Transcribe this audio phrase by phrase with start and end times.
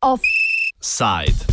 [0.00, 1.46] Offside.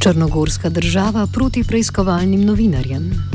[0.00, 3.30] Črnogorska država proti preiskovalnim novinarjem.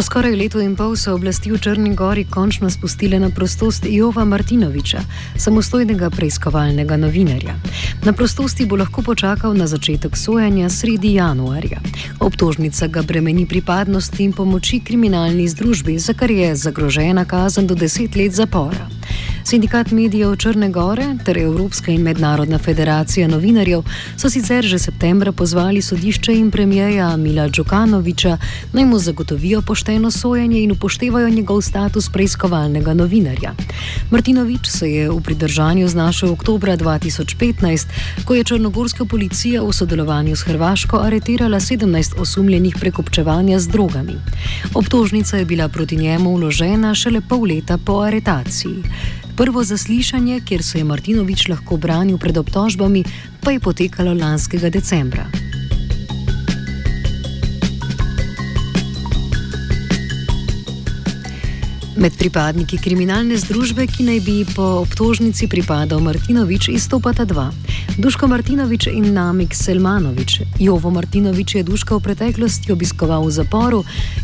[0.00, 4.24] Po skoraj letu in pol so oblasti v Črni Gori končno spustile na prostost Jova
[4.24, 5.02] Martinoviča,
[5.36, 7.52] samostojnega preiskovalnega novinarja.
[8.08, 11.84] Na prostosti bo lahko počakal na začetek sojanja sredi januarja.
[12.16, 18.16] Obtožnica ga bremeni pripadnosti in pomoči kriminalni združbi, za kar je zagrožena kazen do deset
[18.16, 18.88] let zapora.
[19.50, 23.82] Sindikat medijev Črne Gore ter Evropska in Mednarodna federacija novinarjev
[24.16, 28.36] so sicer že septembra pozvali sodišče in premijeja Mila Džukanoviča
[28.72, 33.54] naj mu zagotovijo pošteno sojenje in upoštevajo njegov status preiskovalnega novinarja.
[34.10, 37.86] Martinovič se je v pridržanju znašel oktobra 2015,
[38.24, 44.14] ko je črnogorska policija v sodelovanju s Hrvaško aretirala 17 osumljenih prekupčevanja z drogami.
[44.74, 48.82] Obtožnica je bila proti njemu vložena šele pol leta po aretaciji.
[49.40, 53.04] Prvo zaslišanje, kjer se je Martinovič lahko branil pred obtožbami,
[53.40, 55.24] pa je potekalo lanskega decembra.
[61.96, 67.48] Med pripadniki kriminalne združbe, ki naj bi po obtožnici pripadal Martinovič, izstopata dva:
[68.00, 70.40] Duško Martinovič in Namik Selmanovič.
[70.58, 73.80] Jovo Martinovič je Duška v preteklosti obiskoval v zaporu,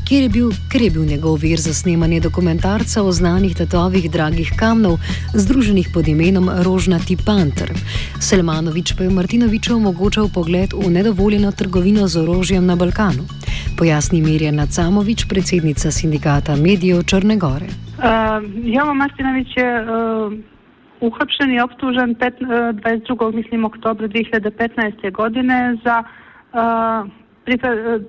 [0.09, 4.57] kjer je bil, ker je bil njegov vir za snemanje dokumentarca o znanih tatovih dragih
[4.57, 4.97] kamnov,
[5.37, 7.69] združenih pod imenom Rožnati Panther.
[8.17, 13.29] Selmanovič pa je Martinoviču omogočal pogled v nedovoljeno trgovino z orožjem na Balkanu.
[13.77, 17.69] Pojasni Mirjana Camovič, predsednica sindikata medijev Črne Gore.
[18.01, 20.56] Uh, Jovo Martinović je uh,
[21.01, 23.35] uhapšen i optužen pet, e, 22.
[23.35, 25.13] mislim oktobra 2015.
[25.13, 27.11] godine za uh,
[27.45, 28.03] pripa, e, uh,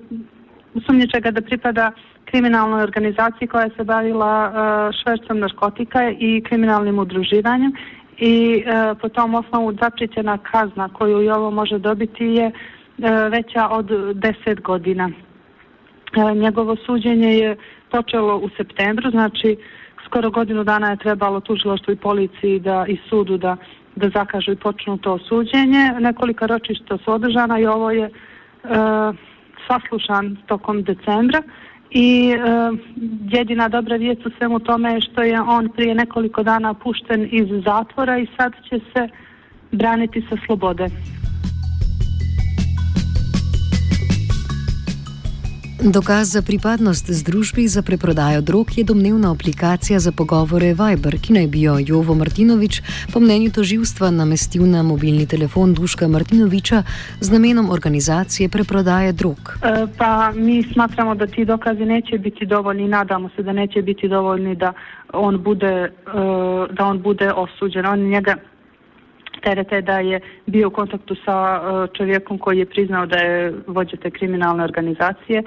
[0.86, 1.92] sumnječega da pripada
[2.24, 7.72] kriminalnoj organizaciji koja se bavila uh, švercom narkotika i kriminalnim udruživanjem
[8.18, 12.52] i uh, po tom osnovu zapričena kazna koju i ovo može dobiti je uh,
[13.30, 15.10] veća od 10 godina.
[16.16, 17.56] Uh, njegovo suđenje je
[17.90, 19.56] počelo u septembru, znači
[20.06, 23.56] skoro godinu dana je trebalo tužiloštvu i policiji da i sudu da
[23.98, 25.92] da zakažu i počnu to suđenje.
[26.00, 28.10] Nekolika ročišta su održana i ovo je e,
[29.66, 31.42] saslušan tokom decembra
[31.90, 32.38] i e,
[33.30, 37.48] jedina dobra vijest u svemu tome je što je on prije nekoliko dana pušten iz
[37.64, 39.08] zatvora i sad će se
[39.72, 40.88] braniti sa slobode.
[45.82, 51.46] Dokaz za pripadnost združbi za preprodajo drog je domnevna aplikacija za pogovore Viber, ki naj
[51.46, 56.82] bi jo Jovo Martinovič po mnenju toživstva namestil na mobilni telefon Duška Martinoviča
[57.20, 59.38] z namenom organizacije preprodaje drog.
[59.62, 64.08] E, pa mi smatramo da ti dokazi neće biti dovoljni, nadamo se da neće biti
[64.08, 64.72] dovoljni da
[65.12, 65.90] on bude, e,
[66.70, 67.86] da on bude osuđen.
[67.86, 68.34] On njega
[69.42, 73.96] terete da je bio u kontaktu sa e, čovjekom koji je priznao da je vođa
[73.96, 75.42] te kriminalne organizacije,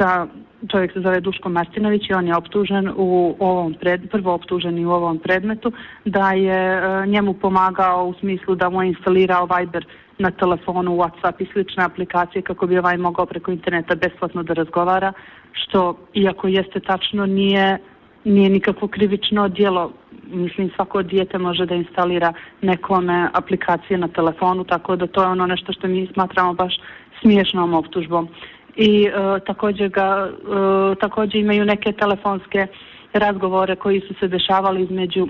[0.00, 0.26] sa
[0.70, 4.86] čovjek se zove Duško Martinović i on je optužen u ovom pred, prvo optužen i
[4.86, 5.72] u ovom predmetu
[6.04, 9.86] da je e, njemu pomagao u smislu da mu je instalirao Viber
[10.18, 15.12] na telefonu, Whatsapp i slične aplikacije kako bi ovaj mogao preko interneta besplatno da razgovara,
[15.52, 17.78] što iako jeste tačno nije
[18.24, 19.92] nije nikakvo krivično dijelo
[20.32, 25.46] mislim svako dijete može da instalira nekome aplikacije na telefonu, tako da to je ono
[25.46, 26.80] nešto što mi smatramo baš
[27.20, 28.28] smiješnom optužbom.
[28.76, 29.10] I e,
[29.46, 32.66] također, ga, e, također imaju neke telefonske
[33.12, 35.28] razgovore koji su se dešavali između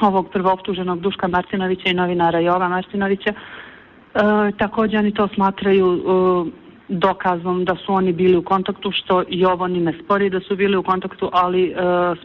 [0.00, 3.30] ovog prvooptuženog Duška Martinovića i novinara Jova Martinovića.
[3.30, 3.36] E,
[4.58, 9.66] također oni to smatraju e, dokazom da su oni bili u kontaktu, što i ovo
[9.66, 11.74] ni ne spori da su bili u kontaktu, ali e,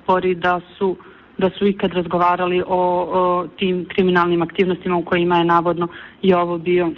[0.03, 0.95] spori da su
[1.37, 5.87] da su ikad razgovarali o, o tim kriminalnim aktivnostima u kojima je navodno
[6.21, 6.91] i ovo bio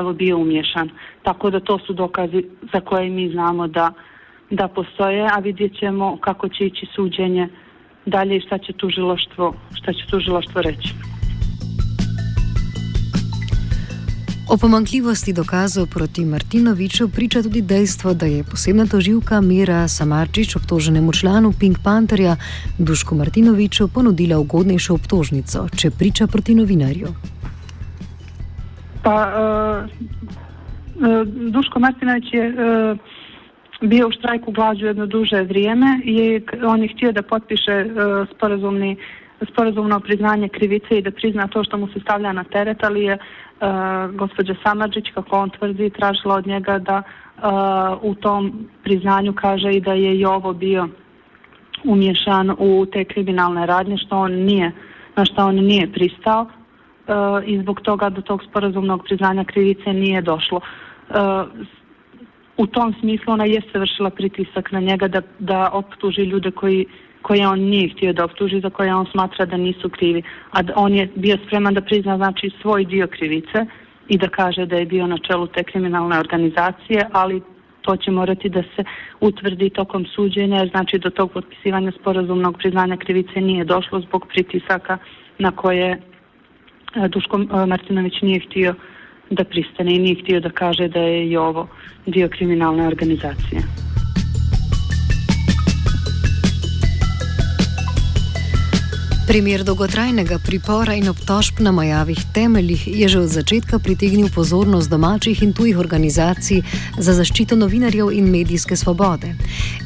[0.00, 0.90] ovo bio umješan.
[1.22, 3.92] Tako da to su dokazi za koje mi znamo da,
[4.50, 7.48] da postoje, a vidjet ćemo kako će ići suđenje
[8.06, 10.94] dalje i šta će tužiloštvo, šta će tužiloštvo reći.
[14.52, 21.12] O pomankljivosti dokazov proti Martinoviču priča tudi dejstvo, da je posebna toživka Mira Samarčič obtoženemu
[21.12, 22.36] članu Pink Pantherja
[22.78, 27.08] Dušku Martinoviču ponudila ugodnejšo obtožnico, če priča proti novinarju.
[29.02, 29.88] Pa, uh,
[31.52, 32.98] Duško Martinović je uh,
[33.80, 38.96] bio u štrajku glađu jedno duže vrijeme i on je htio da potpiše uh, sporazumni
[39.52, 43.14] sporazumno priznanje krivice i da prizna to što mu se stavlja na teret, ali je
[43.14, 49.72] uh, gospođa Samadžić, kako on tvrdi, tražila od njega da uh, u tom priznanju kaže
[49.72, 50.88] i da je i ovo bio
[51.84, 54.72] umješan u te kriminalne radnje, što on nije,
[55.16, 56.46] na što on nije pristao.
[57.10, 60.60] E, i zbog toga do tog sporazumnog priznanja krivice nije došlo.
[60.60, 61.14] E,
[62.56, 66.86] u tom smislu ona jeste vršila pritisak na njega da, da optuži ljude koji
[67.22, 70.22] koje on nije htio da optuži, za koje on smatra da nisu krivi.
[70.52, 73.66] A on je bio spreman da prizna znači svoj dio krivice
[74.08, 77.42] i da kaže da je bio na čelu te kriminalne organizacije, ali
[77.82, 78.84] to će morati da se
[79.20, 84.98] utvrdi tokom suđenja, jer znači do tog potpisivanja sporazumnog priznanja krivice nije došlo zbog pritisaka
[85.38, 86.00] na koje
[86.96, 88.74] E, Duško e, Martinović nije htio
[89.30, 91.68] da pristane i nije htio da kaže da je i ovo
[92.06, 93.62] dio kriminalne organizacije.
[99.30, 105.42] Primer dolgotrajnega pripora in obtožb na majavih temeljih je že od začetka pritegnil pozornost domačih
[105.42, 106.62] in tujih organizacij
[106.98, 109.34] za zaščito novinarjev in medijske svobode.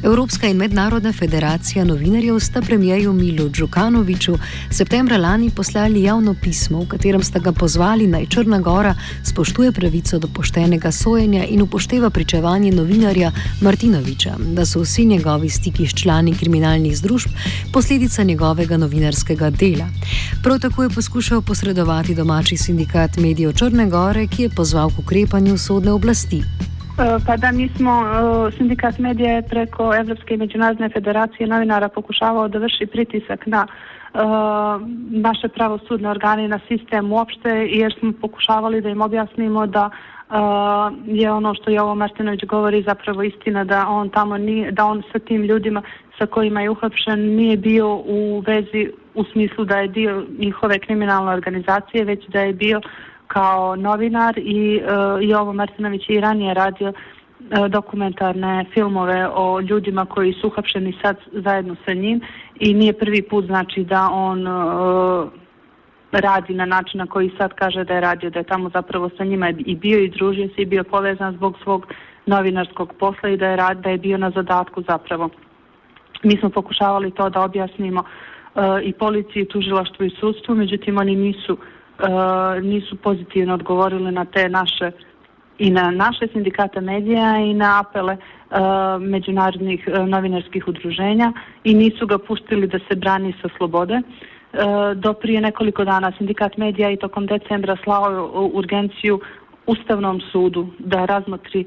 [0.03, 4.37] Evropska in mednarodna federacija novinarjev sta premijeju Milu Džukanoviču
[4.71, 10.19] septembra lani poslali javno pismo, v katerem sta ga pozvali naj Črna Gora spoštuje pravico
[10.19, 13.31] do poštenega sojenja in upošteva pričevanje novinarja
[13.61, 17.29] Martinoviča, da so vsi njegovi stiki s člani kriminalnih združb
[17.71, 19.87] posledica njegovega novinarskega novinarskega dela.
[20.43, 25.57] Prav tako je poskušal posredovati domači sindikat medijev Črne Gore, ki je pozval k ukrepanju
[25.57, 26.37] sodne oblasti.
[26.37, 32.47] E, pa da mi smo, e, sindikat medije preko Evropske i Međunarodne federacije novinara pokušavao
[32.47, 33.67] da vrši pritisak na
[34.15, 34.79] Eh,
[35.09, 40.35] naše pravosudne organe i na sistem uopšte, jer smo pokušavali da im objasnimo da uh,
[41.05, 45.03] je ono što je ovo Martinović govori zapravo istina, da on tamo nije, da on
[45.11, 45.81] sa tim ljudima
[46.17, 51.31] sa kojima je uhapšen nije bio u vezi u smislu da je dio njihove kriminalne
[51.31, 52.81] organizacije, već da je bio
[53.27, 56.95] kao novinar i, eh, uh, i ovo Martinović i ranije radio uh,
[57.39, 62.21] E, dokumentarne filmove o ljudima koji su uhapšeni sad zajedno sa njim
[62.59, 65.29] i nije prvi put znači da on uh,
[66.11, 69.23] radi na način na koji sad kaže da je radio, da je tamo zapravo sa
[69.23, 71.87] njima i bio i družio se i bio povezan zbog svog
[72.25, 75.29] novinarskog posla i da je, rad, da je bio na zadatku zapravo.
[76.23, 81.15] Mi smo pokušavali to da objasnimo uh, i policiji, i tužilaštvu i sudstvu, međutim oni
[81.15, 84.91] nisu, uh, nisu pozitivno odgovorili na te naše
[85.57, 88.19] i na naše sindikate medija i na apele e,
[88.99, 93.93] međunarodnih e, novinarskih udruženja i nisu ga pustili da se brani sa slobode.
[93.93, 94.01] E,
[94.95, 99.19] do prije nekoliko dana sindikat medija i tokom decembra slao urgenciju
[99.67, 101.65] Ustavnom sudu da razmotri e,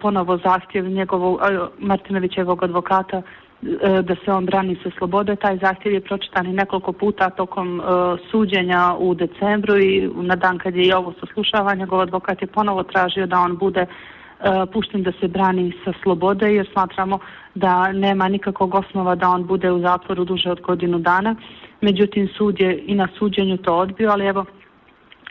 [0.00, 3.22] ponovo zahtjev njegovog e, Martinovićevog advokata
[3.62, 5.36] E, da se on brani sa slobode.
[5.36, 7.86] Taj zahtjev je pročitan i nekoliko puta tokom uh,
[8.30, 12.82] suđenja u decembru i na dan kad je i ovo saslušavanje, njegov advokat je ponovo
[12.82, 17.18] tražio da on bude uh, pušten da se brani sa slobode jer smatramo
[17.54, 21.34] da nema nikakvog osnova da on bude u zatvoru duže od godinu dana.
[21.80, 24.44] Međutim, sud je i na suđenju to odbio, ali evo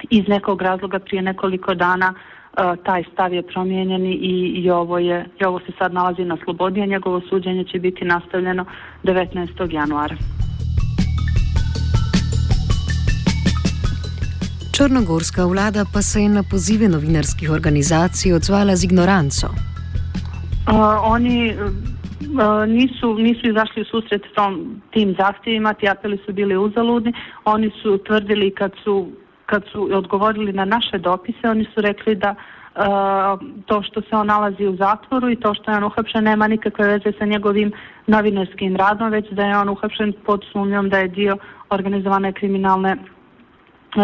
[0.10, 2.35] iz nekog razloga prije nekoliko dana uh,
[2.84, 6.82] taj stav je promijenjen i, i, ovo je, i ovo se sad nalazi na slobodi,
[6.82, 8.66] a njegovo suđenje će biti nastavljeno
[9.04, 9.74] 19.
[9.74, 10.16] januara.
[14.78, 19.48] Črnogorska vlada pa se je na pozive novinarskih organizacij odzvala z ignoranco.
[19.48, 26.58] Uh, oni uh, nisu, nisu izašli u susret tom, tim zahtjevima, ti apeli su bili
[26.58, 27.14] uzaludni.
[27.46, 29.08] Oni su tvrdili kad su
[29.46, 32.36] kad su odgovorili na naše dopise, oni su rekli da
[32.76, 36.48] uh, to što se on nalazi u zatvoru i to što je on uhapšen nema
[36.48, 37.72] nikakve veze sa njegovim
[38.08, 41.38] novinarskim radom, već da je on uhapšen pod sumnjom da je dio
[41.70, 42.98] organizovane kriminalne e,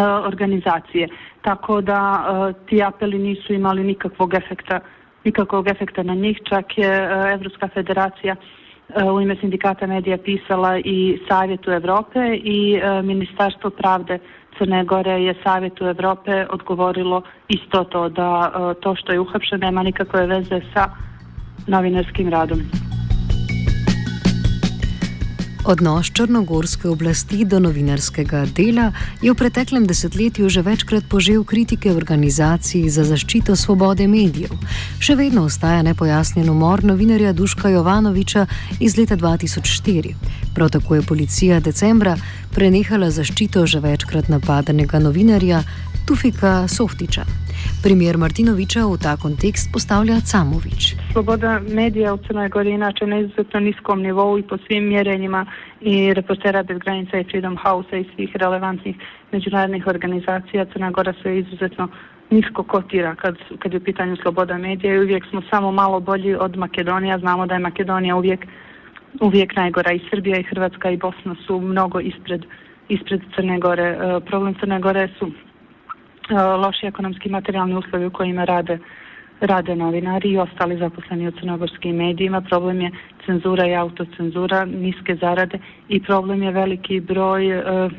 [0.03, 1.07] organizacije.
[1.41, 4.79] Tako da uh, ti apeli nisu imali nikakvog efekta,
[5.23, 10.77] nikakvog efekta na njih, čak je uh, Evropska federacija uh, u ime sindikata medija pisala
[10.77, 14.19] i Savjetu Evrope i uh, Ministarstvo pravde
[14.61, 19.83] Crne Gore je Savjetu Evrope odgovorilo isto to da e, to što je uhapšeno nema
[19.83, 20.89] nikakve veze sa
[21.67, 22.90] novinarskim radom.
[25.65, 28.91] Odnos črnogorske oblasti do novinarskega dela
[29.21, 34.57] je v preteklem desetletju že večkrat požel kritike organizacij za zaščito svobode medijev.
[34.97, 38.47] Še vedno ostaja nepojasnjen umor novinarja Duška Jovanoviča
[38.79, 40.15] iz leta 2004.
[40.55, 42.17] Prav tako je policija decembra
[42.55, 45.61] prenehala zaščito že večkrat napadanega novinarja
[46.07, 47.21] Tufika Softiča.
[47.83, 50.81] Primjer Martinovića u ta kontekst postavlja Camović.
[51.11, 55.45] Sloboda medija u Crnoj Gori inače na izuzetno niskom nivou i po svim mjerenjima
[55.81, 58.95] i reportera bez granica i Freedom House i svih relevantnih
[59.31, 61.87] međunarodnih organizacija Crna Gora se izuzetno
[62.29, 66.35] nisko kotira kad, kad je u pitanju sloboda medija i uvijek smo samo malo bolji
[66.35, 67.19] od Makedonija.
[67.19, 68.45] Znamo da je Makedonija uvijek,
[69.21, 72.45] uvijek najgora i Srbija i Hrvatska i Bosna su mnogo ispred,
[72.89, 73.83] ispred Crne Gore.
[73.83, 75.31] E, problem Crne Gore su
[76.31, 78.79] E, loši ekonomski materijalni uslovi u kojima rade
[79.41, 82.41] rade novinari i ostali zaposleni u crnogorskim medijima.
[82.41, 82.91] Problem je
[83.25, 85.59] cenzura i autocenzura, niske zarade
[85.89, 87.89] i problem je veliki broj e,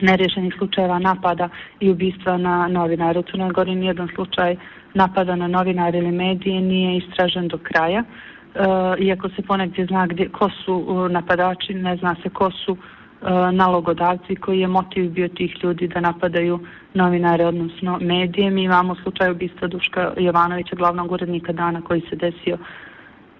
[0.00, 1.48] nerješenih slučajeva napada
[1.80, 3.18] i ubistva na novinare.
[3.18, 4.56] U Crnoj Gori nijedan slučaj
[4.94, 8.02] napada na novinare ili medije nije istražen do kraja.
[8.02, 8.64] E,
[8.98, 12.78] iako se ponegdje zna gdje, ko su napadači, ne zna se ko su uh,
[13.22, 16.60] E, nalogodavci koji je motiv bio tih ljudi da napadaju
[16.94, 18.50] novinare, odnosno medije.
[18.50, 22.58] Mi imamo slučaj ubista Duška Jovanovića, glavnog urednika dana koji se desio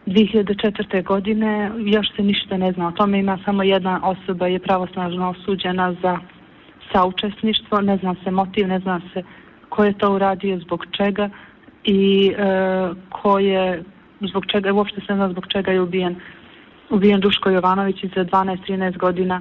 [0.06, 1.04] 2004.
[1.04, 1.70] godine.
[1.78, 3.18] Još se ništa ne zna o tome.
[3.18, 6.18] Ima samo jedna osoba je pravosnažno osuđena za
[6.92, 9.22] saučesništvo, ne zna se motiv, ne zna se
[9.68, 11.30] ko je to uradio, zbog čega
[11.84, 12.44] i e,
[13.10, 13.82] ko je,
[14.20, 16.16] zbog čega, uopšte se ne zna zbog čega je ubijen,
[16.90, 19.40] ubijen Duško Jovanović i za 12-13 godina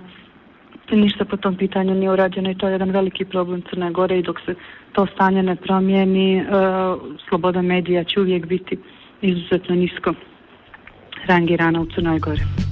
[0.96, 4.24] ništa po tom pitanju nije urađeno i to je jedan veliki problem Crne Gore i
[4.24, 4.56] dok se
[4.92, 6.44] to stanje ne promijeni, e,
[7.30, 8.78] sloboda medija će uvijek biti
[9.22, 10.14] izuzetno nisko
[11.28, 12.71] rangirana u Crnoj Gori.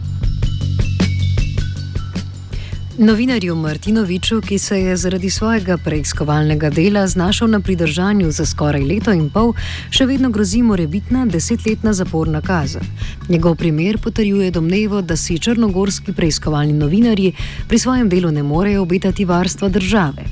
[3.02, 9.14] Novinarju Martinoviču, ki se je zaradi svojega preiskovalnega dela znašel na pridržanju za skoraj leto
[9.16, 9.54] in pol,
[9.90, 12.84] še vedno grozi morebitna desetletna zaporna kazen.
[13.30, 17.32] Njegov primer potrjuje domnevo, da si črnogorski preiskovalni novinarji
[17.70, 20.26] pri svojem delu ne morejo obetati varstva države.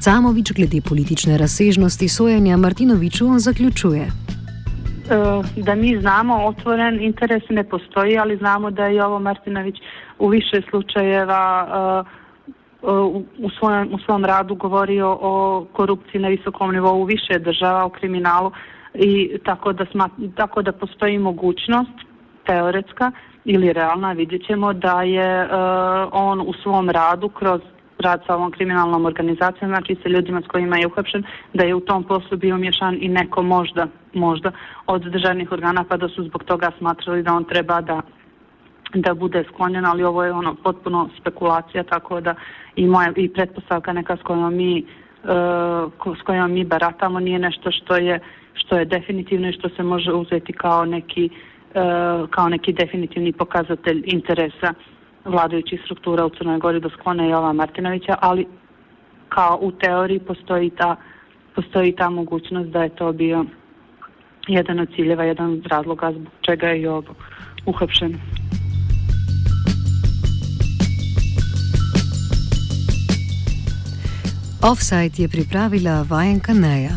[0.00, 4.08] Camovič glede politične razsežnosti sojenja Martinoviču zaključuje.
[4.08, 5.20] E,
[5.56, 9.76] da mi znamo, otvoren interes ne postoji, ali znamo da je ovo Martinović
[10.18, 12.90] u više slučajeva e, e,
[13.38, 17.88] u, svojem, u svom radu govorio o korupciji na visokom nivou u više država, o
[17.88, 18.52] kriminalu
[18.94, 21.92] i tako da, sma, tako da postoji mogućnost
[22.46, 23.12] teoretska
[23.44, 25.50] ili realna, vidjet ćemo da je uh,
[26.12, 27.60] on u svom radu kroz
[27.98, 31.80] rad sa ovom kriminalnom organizacijom, znači sa ljudima s kojima je uhapšen, da je u
[31.80, 34.52] tom poslu bio umješan i neko možda, možda
[34.86, 38.02] od državnih organa, pa da su zbog toga smatrali da on treba da
[38.94, 42.34] da bude sklonjen, ali ovo je ono potpuno spekulacija, tako da
[42.76, 44.84] i moja i pretpostavka neka s kojom mi
[45.24, 48.20] uh, s kojom mi baratamo nije nešto što je
[48.54, 54.02] što je definitivno i što se može uzeti kao neki uh, kao neki definitivni pokazatelj
[54.06, 54.74] interesa
[55.24, 58.46] vladajućih struktura u Crnoj Gori da sklone Jova Martinovića, ali
[59.28, 60.96] kao u teoriji postoji ta
[61.54, 63.44] postoji ta mogućnost da je to bio
[64.48, 67.14] jedan od ciljeva, jedan od razloga zbog čega je i ovo
[67.66, 68.14] uhapšen.
[74.64, 76.96] Offside je pripravila vajenka Neja.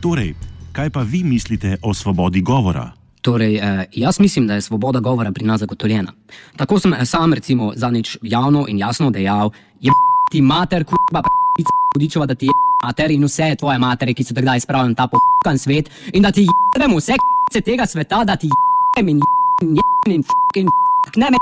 [0.00, 0.34] Torej,
[0.72, 2.90] kaj pa vi mislite o svobodi govora?
[3.20, 6.12] Torej, eh, jaz mislim, da je svoboda govora pri nas zagotovljena.
[6.56, 9.92] Tako sem eh, sam, recimo, zadnjič javno in jasno dejal: je
[10.32, 11.22] ti mater, kurba,
[11.56, 12.52] pica, hudičeva, da ti je
[12.84, 16.46] mater in vse tvoje matere, ki so takdaj spravljeni ta pokan svet in da ti
[16.74, 17.14] jebemo vse
[17.50, 18.48] kce tega sveta, da ti
[18.96, 19.20] jebem in
[19.60, 20.68] jebem in fucking
[21.16, 21.38] ne me.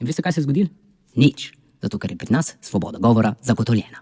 [0.00, 0.68] In veste, kaj se je zgodilo?
[1.14, 1.52] Nič,
[1.82, 3.94] zato ker je pri nas svoboda govora zagotovljena.